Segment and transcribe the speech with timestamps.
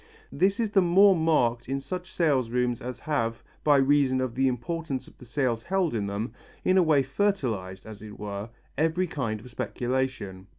[0.31, 4.47] This is the more marked in such sale rooms as have, by reason of the
[4.47, 6.33] importance of the sales held in them,
[6.65, 10.47] in a way fertilized, as it were, every kind of speculation.